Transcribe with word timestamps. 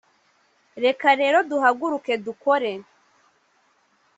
reka 0.85 1.07
rero 1.21 1.37
duhaguruke 1.49 2.13
dukore, 2.25 2.73